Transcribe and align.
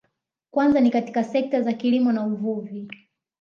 Kwanza 0.51 0.79
ni 0.81 0.91
katika 0.91 1.23
sekta 1.23 1.61
za 1.61 1.73
kilimo 1.73 2.11
na 2.11 2.25
uvuvi 2.25 2.87